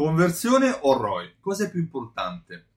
Conversione 0.00 0.78
o 0.80 0.96
ROI? 0.96 1.34
Cosa 1.40 1.64
è 1.64 1.70
più 1.70 1.78
importante? 1.78 2.68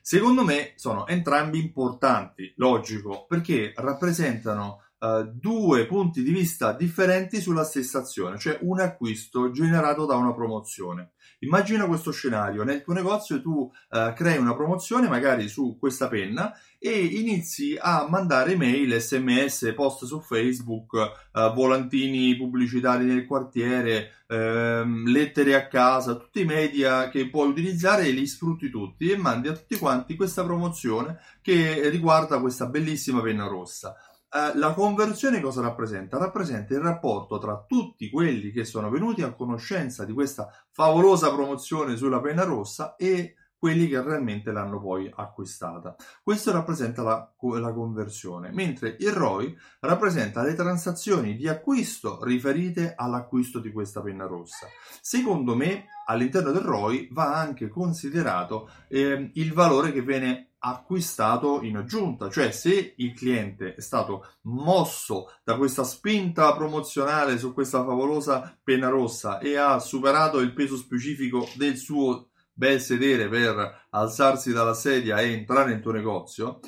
Secondo 0.00 0.44
me 0.44 0.74
sono 0.76 1.08
entrambi 1.08 1.58
importanti, 1.58 2.52
logico, 2.58 3.26
perché 3.26 3.72
rappresentano 3.74 4.84
uh, 5.00 5.24
due 5.24 5.86
punti 5.86 6.22
di 6.22 6.30
vista 6.30 6.72
differenti 6.72 7.40
sulla 7.40 7.64
stessa 7.64 7.98
azione, 7.98 8.38
cioè 8.38 8.58
un 8.62 8.80
acquisto 8.80 9.50
generato 9.50 10.06
da 10.06 10.16
una 10.16 10.32
promozione. 10.32 11.12
Immagina 11.40 11.86
questo 11.86 12.10
scenario, 12.10 12.64
nel 12.64 12.82
tuo 12.82 12.92
negozio 12.92 13.40
tu 13.40 13.50
uh, 13.50 14.12
crei 14.14 14.36
una 14.36 14.54
promozione 14.54 15.08
magari 15.08 15.48
su 15.48 15.78
questa 15.78 16.06
penna 16.08 16.52
e 16.78 16.98
inizi 16.98 17.76
a 17.80 18.06
mandare 18.08 18.56
mail, 18.56 19.00
sms, 19.00 19.72
post 19.74 20.04
su 20.04 20.20
Facebook, 20.20 20.92
uh, 20.92 21.52
volantini 21.54 22.36
pubblicitari 22.36 23.04
nel 23.04 23.26
quartiere, 23.26 24.24
ehm, 24.30 25.08
lettere 25.08 25.54
a 25.54 25.66
casa, 25.66 26.14
tutti 26.14 26.40
i 26.42 26.44
media 26.44 27.08
che 27.08 27.28
puoi 27.28 27.48
utilizzare 27.48 28.06
e 28.06 28.10
li 28.10 28.26
sfrutti 28.26 28.70
tutti 28.70 29.10
e 29.10 29.16
mandi 29.16 29.48
a 29.48 29.52
tutti 29.52 29.76
quanti 29.76 30.14
questa 30.14 30.44
promozione 30.44 31.18
che 31.42 31.88
riguarda 31.90 32.40
questa 32.40 32.66
bellissima 32.66 33.20
penna 33.20 33.46
rossa. 33.46 33.94
Uh, 34.32 34.56
la 34.58 34.74
conversione 34.74 35.40
cosa 35.40 35.60
rappresenta? 35.60 36.16
Rappresenta 36.16 36.72
il 36.74 36.80
rapporto 36.80 37.38
tra 37.38 37.64
tutti 37.66 38.08
quelli 38.10 38.52
che 38.52 38.64
sono 38.64 38.88
venuti 38.88 39.22
a 39.22 39.32
conoscenza 39.32 40.04
di 40.04 40.12
questa 40.12 40.48
favolosa 40.70 41.32
promozione 41.32 41.96
sulla 41.96 42.20
penna 42.20 42.44
rossa 42.44 42.94
e 42.94 43.34
quelli 43.60 43.88
che 43.88 44.00
realmente 44.00 44.52
l'hanno 44.52 44.80
poi 44.80 45.12
acquistata. 45.14 45.94
Questo 46.22 46.50
rappresenta 46.50 47.02
la, 47.02 47.30
la, 47.58 47.72
conversione, 47.74 48.50
mentre 48.52 48.96
il 49.00 49.12
ROI 49.12 49.54
rappresenta 49.80 50.42
le 50.42 50.54
transazioni 50.54 51.36
di 51.36 51.46
acquisto 51.46 52.24
riferite 52.24 52.94
all'acquisto 52.96 53.58
di 53.58 53.70
questa 53.70 54.00
penna 54.00 54.24
rossa. 54.24 54.66
Secondo 55.02 55.54
me, 55.54 55.88
all'interno 56.06 56.52
del 56.52 56.62
ROI 56.62 57.08
va 57.12 57.36
anche 57.36 57.68
considerato 57.68 58.70
eh, 58.88 59.30
il 59.34 59.52
valore 59.52 59.92
che 59.92 60.00
viene 60.00 60.49
acquistato 60.62 61.62
in 61.62 61.76
aggiunta, 61.76 62.28
cioè 62.28 62.50
se 62.50 62.94
il 62.96 63.14
cliente 63.14 63.74
è 63.74 63.80
stato 63.80 64.26
mosso 64.42 65.32
da 65.42 65.56
questa 65.56 65.84
spinta 65.84 66.54
promozionale 66.54 67.38
su 67.38 67.52
questa 67.54 67.84
favolosa 67.84 68.58
penna 68.62 68.88
rossa 68.88 69.38
e 69.38 69.56
ha 69.56 69.78
superato 69.78 70.38
il 70.38 70.52
peso 70.52 70.76
specifico 70.76 71.48
del 71.54 71.76
suo 71.76 72.28
bel 72.52 72.80
sedere 72.80 73.28
per 73.28 73.86
alzarsi 73.90 74.52
dalla 74.52 74.74
sedia 74.74 75.18
e 75.20 75.32
entrare 75.32 75.70
nel 75.70 75.80
tuo 75.80 75.92
negozio, 75.92 76.60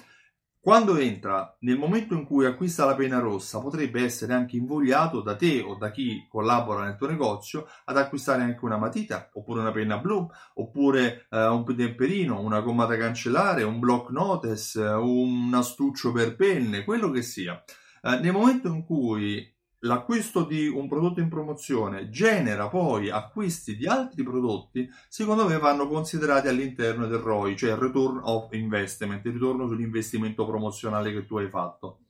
quando 0.64 0.96
entra, 0.96 1.56
nel 1.62 1.76
momento 1.76 2.14
in 2.14 2.24
cui 2.24 2.46
acquista 2.46 2.84
la 2.84 2.94
penna 2.94 3.18
rossa, 3.18 3.58
potrebbe 3.58 4.04
essere 4.04 4.32
anche 4.32 4.56
invogliato 4.56 5.20
da 5.20 5.34
te 5.34 5.60
o 5.60 5.74
da 5.74 5.90
chi 5.90 6.24
collabora 6.28 6.84
nel 6.84 6.94
tuo 6.94 7.08
negozio 7.08 7.66
ad 7.86 7.96
acquistare 7.96 8.44
anche 8.44 8.64
una 8.64 8.76
matita, 8.76 9.28
oppure 9.32 9.58
una 9.58 9.72
penna 9.72 9.98
blu, 9.98 10.24
oppure 10.54 11.26
eh, 11.28 11.46
un 11.46 11.64
temperino, 11.64 12.40
una 12.40 12.60
gomma 12.60 12.84
da 12.84 12.96
cancellare, 12.96 13.64
un 13.64 13.80
block 13.80 14.10
notice, 14.10 14.80
un 14.80 15.50
astuccio 15.52 16.12
per 16.12 16.36
penne, 16.36 16.84
quello 16.84 17.10
che 17.10 17.22
sia. 17.22 17.60
Eh, 18.00 18.20
nel 18.20 18.30
momento 18.30 18.68
in 18.68 18.84
cui 18.84 19.52
l'acquisto 19.84 20.44
di 20.44 20.66
un 20.68 20.88
prodotto 20.88 21.20
in 21.20 21.28
promozione 21.28 22.08
genera 22.08 22.68
poi 22.68 23.10
acquisti 23.10 23.76
di 23.76 23.86
altri 23.86 24.22
prodotti, 24.22 24.88
secondo 25.08 25.46
me 25.48 25.58
vanno 25.58 25.88
considerati 25.88 26.48
all'interno 26.48 27.06
del 27.06 27.18
ROI, 27.18 27.56
cioè 27.56 27.70
il 27.70 27.76
return 27.76 28.20
of 28.22 28.52
investment, 28.52 29.24
il 29.26 29.32
ritorno 29.32 29.66
sull'investimento 29.66 30.46
promozionale 30.46 31.12
che 31.12 31.26
tu 31.26 31.36
hai 31.38 31.48
fatto. 31.48 32.01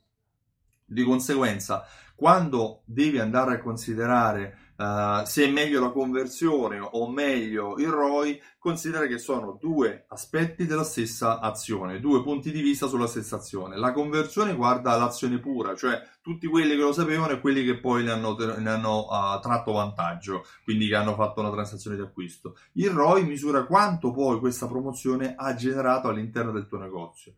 Di 0.92 1.04
conseguenza, 1.04 1.84
quando 2.14 2.82
devi 2.84 3.18
andare 3.18 3.54
a 3.54 3.58
considerare 3.58 4.56
uh, 4.76 5.24
se 5.24 5.44
è 5.44 5.50
meglio 5.50 5.80
la 5.80 5.90
conversione 5.90 6.78
o 6.78 7.10
meglio 7.10 7.76
il 7.78 7.88
ROI, 7.88 8.40
considera 8.58 9.06
che 9.06 9.18
sono 9.18 9.58
due 9.60 10.04
aspetti 10.08 10.66
della 10.66 10.84
stessa 10.84 11.40
azione, 11.40 11.98
due 11.98 12.22
punti 12.22 12.52
di 12.52 12.60
vista 12.60 12.86
sulla 12.86 13.06
stessa 13.06 13.36
azione. 13.36 13.76
La 13.76 13.92
conversione 13.92 14.54
guarda 14.54 14.96
l'azione 14.96 15.38
pura, 15.38 15.74
cioè 15.74 16.00
tutti 16.20 16.46
quelli 16.46 16.76
che 16.76 16.82
lo 16.82 16.92
sapevano 16.92 17.32
e 17.32 17.40
quelli 17.40 17.64
che 17.64 17.80
poi 17.80 18.04
ne 18.04 18.10
hanno, 18.10 18.36
ne 18.36 18.70
hanno 18.70 19.06
uh, 19.06 19.40
tratto 19.40 19.72
vantaggio, 19.72 20.44
quindi 20.62 20.88
che 20.88 20.94
hanno 20.94 21.14
fatto 21.14 21.40
una 21.40 21.50
transazione 21.50 21.96
di 21.96 22.02
acquisto. 22.02 22.56
Il 22.74 22.90
ROI 22.90 23.24
misura 23.24 23.64
quanto 23.64 24.12
poi 24.12 24.38
questa 24.38 24.68
promozione 24.68 25.34
ha 25.36 25.54
generato 25.54 26.08
all'interno 26.08 26.52
del 26.52 26.66
tuo 26.66 26.78
negozio 26.78 27.34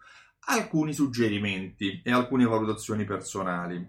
alcuni 0.47 0.93
suggerimenti 0.93 2.01
e 2.05 2.13
alcune 2.13 2.45
valutazioni 2.45 3.05
personali. 3.05 3.89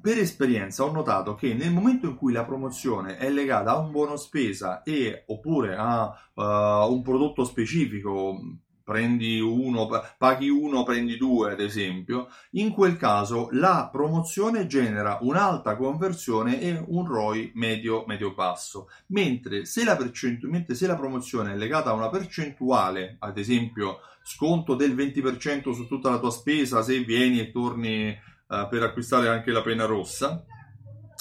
Per 0.00 0.18
esperienza 0.18 0.84
ho 0.84 0.92
notato 0.92 1.34
che 1.34 1.54
nel 1.54 1.72
momento 1.72 2.06
in 2.06 2.14
cui 2.14 2.32
la 2.32 2.44
promozione 2.44 3.16
è 3.16 3.28
legata 3.28 3.72
a 3.72 3.78
un 3.78 3.90
buono 3.90 4.16
spesa 4.16 4.82
e 4.82 5.24
oppure 5.26 5.74
a 5.76 6.04
uh, 6.34 6.92
un 6.92 7.02
prodotto 7.02 7.44
specifico, 7.44 8.40
prendi 8.86 9.40
uno, 9.40 9.88
paghi 10.16 10.48
uno, 10.48 10.84
prendi 10.84 11.16
due, 11.16 11.50
ad 11.50 11.58
esempio, 11.60 12.28
in 12.52 12.70
quel 12.70 12.96
caso 12.96 13.48
la 13.50 13.88
promozione 13.90 14.68
genera 14.68 15.18
un'alta 15.22 15.74
conversione 15.74 16.60
e 16.60 16.80
un 16.86 17.04
ROI 17.04 17.50
medio, 17.56 18.04
medio-basso. 18.06 18.88
Mentre 19.08 19.64
se, 19.64 19.82
la 19.82 19.96
percentu- 19.96 20.70
se 20.70 20.86
la 20.86 20.94
promozione 20.94 21.52
è 21.52 21.56
legata 21.56 21.90
a 21.90 21.94
una 21.94 22.10
percentuale, 22.10 23.16
ad 23.18 23.36
esempio 23.38 23.98
sconto 24.22 24.76
del 24.76 24.94
20% 24.94 25.72
su 25.72 25.88
tutta 25.88 26.08
la 26.08 26.20
tua 26.20 26.30
spesa 26.30 26.80
se 26.80 27.00
vieni 27.00 27.40
e 27.40 27.50
torni 27.50 28.10
uh, 28.10 28.68
per 28.68 28.84
acquistare 28.84 29.26
anche 29.26 29.50
la 29.50 29.62
penna 29.62 29.84
rossa, 29.84 30.44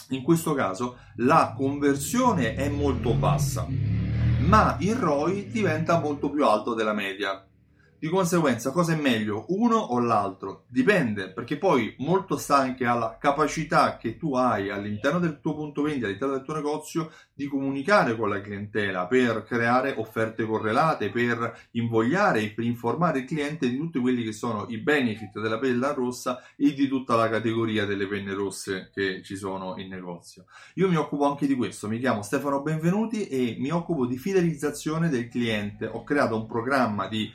in 0.10 0.22
questo 0.22 0.54
caso 0.54 1.00
la 1.16 1.56
conversione 1.58 2.54
è 2.54 2.70
molto 2.70 3.16
bassa, 3.16 3.66
ma 4.42 4.78
il 4.82 4.94
ROI 4.94 5.48
diventa 5.48 6.00
molto 6.00 6.30
più 6.30 6.46
alto 6.46 6.76
della 6.76 6.94
media. 6.94 7.44
Di 7.98 8.10
conseguenza, 8.10 8.72
cosa 8.72 8.92
è 8.92 9.00
meglio, 9.00 9.46
uno 9.48 9.78
o 9.78 10.00
l'altro? 10.00 10.66
Dipende, 10.68 11.32
perché 11.32 11.58
poi 11.58 11.96
molto 12.00 12.36
sta 12.36 12.58
anche 12.58 12.86
alla 12.86 13.18
capacità 13.18 13.96
che 13.96 14.18
tu 14.18 14.36
hai 14.36 14.70
all'interno 14.70 15.18
del 15.18 15.40
tuo 15.40 15.56
punto 15.56 15.82
vendita, 15.82 16.08
all'interno 16.08 16.36
del 16.36 16.44
tuo 16.44 16.56
negozio, 16.56 17.12
di 17.34 17.48
comunicare 17.48 18.18
con 18.18 18.28
la 18.28 18.42
clientela 18.42 19.08
per 19.08 19.44
creare 19.44 19.94
offerte 19.98 20.46
correlate, 20.46 21.10
per 21.10 21.68
invogliare 21.72 22.42
e 22.42 22.52
per 22.52 22.66
informare 22.66 23.20
il 23.20 23.26
cliente 23.26 23.70
di 23.70 23.78
tutti 23.78 24.00
quelli 24.00 24.24
che 24.24 24.34
sono 24.34 24.66
i 24.68 24.78
benefit 24.78 25.40
della 25.40 25.58
penna 25.58 25.94
rossa 25.94 26.44
e 26.58 26.74
di 26.74 26.90
tutta 26.90 27.16
la 27.16 27.30
categoria 27.30 27.86
delle 27.86 28.08
penne 28.08 28.34
rosse 28.34 28.92
che 28.94 29.22
ci 29.24 29.38
sono 29.38 29.76
in 29.78 29.88
negozio. 29.88 30.46
Io 30.76 30.90
mi 30.90 30.98
occupo 30.98 31.26
anche 31.26 31.48
di 31.48 31.56
questo, 31.56 31.88
mi 31.88 32.00
chiamo 32.00 32.24
Stefano 32.24 32.62
Benvenuti 32.62 33.28
e 33.28 33.56
mi 33.58 33.70
occupo 33.72 34.06
di 34.06 34.18
fidelizzazione 34.18 35.08
del 35.08 35.30
cliente. 35.30 35.86
Ho 35.86 36.04
creato 36.04 36.36
un 36.36 36.46
programma 36.46 37.08
di 37.08 37.32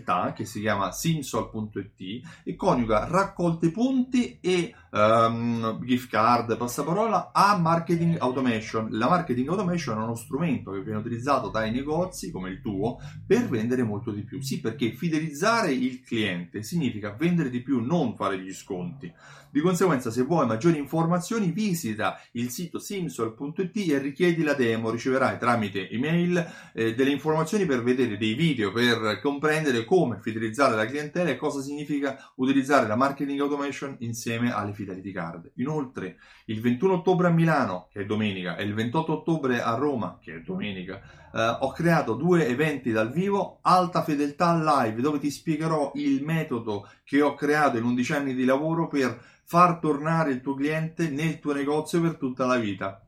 fedeltà 0.00 0.32
che 0.32 0.44
si 0.44 0.60
chiama 0.60 0.90
simsol.it 0.90 2.26
e 2.44 2.56
coniuga 2.56 3.06
raccolte 3.06 3.70
punti 3.70 4.38
e 4.40 4.74
um, 4.90 5.80
gift 5.84 6.08
card, 6.08 6.56
passaparola 6.56 7.30
a 7.32 7.56
marketing 7.56 8.16
automation. 8.18 8.88
La 8.90 9.08
marketing 9.08 9.48
automation 9.48 9.98
è 9.98 10.02
uno 10.02 10.14
strumento 10.14 10.72
che 10.72 10.82
viene 10.82 10.98
utilizzato 10.98 11.48
dai 11.48 11.70
negozi 11.70 12.30
come 12.30 12.50
il 12.50 12.60
tuo 12.60 12.98
per 13.26 13.48
vendere 13.48 13.82
molto 13.82 14.10
di 14.10 14.22
più. 14.22 14.40
Sì, 14.40 14.60
perché 14.60 14.92
fidelizzare 14.92 15.72
il 15.72 16.02
cliente 16.02 16.62
significa 16.62 17.14
vendere 17.18 17.50
di 17.50 17.62
più, 17.62 17.80
non 17.80 18.14
fare 18.14 18.38
gli 18.38 18.52
sconti. 18.52 19.12
Di 19.52 19.60
conseguenza, 19.60 20.12
se 20.12 20.22
vuoi 20.22 20.46
maggiori 20.46 20.78
informazioni, 20.78 21.50
visita 21.50 22.20
il 22.32 22.50
sito 22.50 22.78
simsol.it 22.78 23.90
e 23.90 23.98
richiedi 23.98 24.44
la 24.44 24.54
demo. 24.54 24.90
Riceverai 24.90 25.38
tramite 25.38 25.90
email 25.90 26.46
eh, 26.72 26.94
delle 26.94 27.10
informazioni 27.10 27.66
per 27.66 27.82
vedere 27.82 28.16
dei 28.16 28.34
video, 28.34 28.70
per 28.70 29.18
comprendere 29.20 29.84
come 29.84 30.20
fidelizzare 30.20 30.76
la 30.76 30.86
clientela 30.86 31.30
e 31.30 31.36
cosa 31.36 31.62
significa 31.62 32.32
utilizzare 32.36 32.86
la 32.86 32.94
marketing 32.94 33.40
automation 33.40 33.96
insieme 33.98 34.52
alle 34.52 34.72
fidelity 34.80 35.12
card. 35.12 35.52
Inoltre, 35.56 36.16
il 36.46 36.60
21 36.60 36.94
ottobre 36.94 37.28
a 37.28 37.30
Milano, 37.30 37.88
che 37.92 38.00
è 38.00 38.06
domenica, 38.06 38.56
e 38.56 38.64
il 38.64 38.74
28 38.74 39.12
ottobre 39.12 39.60
a 39.60 39.74
Roma, 39.74 40.18
che 40.20 40.36
è 40.36 40.40
domenica, 40.40 41.00
eh, 41.32 41.56
ho 41.60 41.70
creato 41.72 42.14
due 42.14 42.46
eventi 42.46 42.90
dal 42.90 43.12
vivo, 43.12 43.58
Alta 43.62 44.02
Fedeltà 44.02 44.54
Live, 44.54 45.00
dove 45.00 45.18
ti 45.18 45.30
spiegherò 45.30 45.92
il 45.94 46.22
metodo 46.24 46.88
che 47.04 47.20
ho 47.20 47.34
creato 47.34 47.76
in 47.76 47.84
11 47.84 48.12
anni 48.12 48.34
di 48.34 48.44
lavoro 48.44 48.88
per 48.88 49.18
far 49.44 49.78
tornare 49.78 50.30
il 50.30 50.40
tuo 50.40 50.54
cliente 50.54 51.10
nel 51.10 51.40
tuo 51.40 51.52
negozio 51.52 52.00
per 52.00 52.16
tutta 52.16 52.46
la 52.46 52.56
vita. 52.56 53.02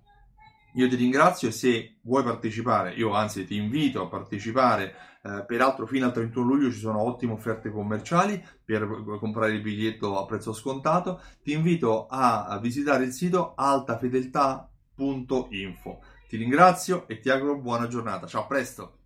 Io 0.75 0.89
ti 0.89 0.97
ringrazio 0.97 1.49
e 1.49 1.53
se 1.53 1.97
vuoi 2.03 2.23
partecipare, 2.23 2.93
io 2.95 3.13
anzi 3.13 3.45
ti 3.45 3.57
invito 3.57 4.03
a 4.03 4.09
partecipare, 4.09 4.95
eh, 5.23 5.45
peraltro 5.47 5.87
fino 5.87 6.07
al 6.07 6.13
31 6.13 6.47
luglio 6.47 6.73
ci 6.73 6.79
sono 6.79 7.03
ottime 7.03 7.33
offerte 7.33 7.71
commerciali 7.71 8.43
per 8.65 8.89
comprare 9.19 9.53
il 9.53 9.61
biglietto 9.61 10.19
a 10.19 10.25
prezzo 10.25 10.55
scontato, 10.55 11.21
ti 11.43 11.53
invito 11.53 12.07
a, 12.07 12.47
a 12.47 12.59
visitare 12.59 13.05
il 13.05 13.13
sito 13.13 13.53
altafedeltà.info. 13.55 16.03
Ti 16.27 16.37
ringrazio 16.39 17.07
e 17.07 17.21
ti 17.21 17.29
auguro 17.29 17.59
buona 17.59 17.87
giornata, 17.87 18.27
ciao 18.27 18.45
a 18.45 18.47
presto! 18.47 18.97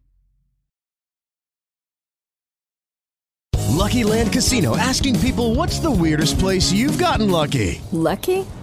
Lucky 3.77 4.05
Land 4.05 4.33
Casino 4.33 4.77
asking 4.77 5.19
people 5.19 5.55
what's 5.55 5.81
the 5.81 5.91
weirdest 5.91 6.39
place 6.39 6.73
you've 6.73 6.99
gotten 6.99 7.31
lucky? 7.31 7.81
Lucky? 7.93 8.47